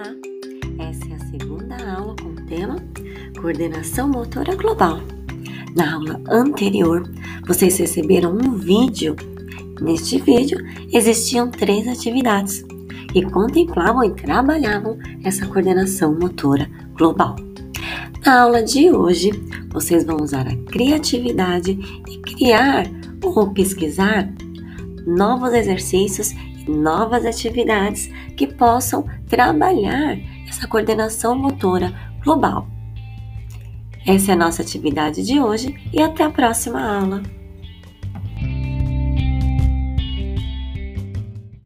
Olá! 0.00 0.14
Essa 0.78 1.04
é 1.10 1.14
a 1.14 1.18
segunda 1.30 1.76
aula 1.94 2.16
com 2.16 2.30
o 2.30 2.46
tema 2.46 2.76
Coordenação 3.38 4.08
Motora 4.08 4.56
Global. 4.56 4.98
Na 5.76 5.96
aula 5.96 6.18
anterior, 6.30 7.02
vocês 7.46 7.76
receberam 7.76 8.32
um 8.32 8.52
vídeo. 8.56 9.14
Neste 9.78 10.18
vídeo, 10.18 10.58
existiam 10.90 11.50
três 11.50 11.86
atividades 11.86 12.64
que 13.12 13.20
contemplavam 13.30 14.02
e 14.04 14.14
trabalhavam 14.14 14.98
essa 15.22 15.46
coordenação 15.46 16.18
motora 16.18 16.66
global. 16.94 17.36
Na 18.24 18.44
aula 18.44 18.62
de 18.62 18.90
hoje, 18.90 19.32
vocês 19.70 20.02
vão 20.04 20.16
usar 20.16 20.48
a 20.48 20.56
criatividade 20.72 21.78
e 22.08 22.16
criar 22.20 22.86
ou 23.22 23.52
pesquisar 23.52 24.32
novos 25.06 25.52
exercícios 25.52 26.34
novas 26.70 27.26
atividades 27.26 28.08
que 28.36 28.46
possam 28.46 29.04
trabalhar 29.28 30.16
essa 30.48 30.66
coordenação 30.66 31.36
motora 31.36 31.92
global. 32.22 32.66
Essa 34.06 34.32
é 34.32 34.34
a 34.34 34.38
nossa 34.38 34.62
atividade 34.62 35.22
de 35.22 35.40
hoje 35.40 35.74
e 35.92 36.00
até 36.00 36.24
a 36.24 36.30
próxima 36.30 36.80
aula. 36.80 37.39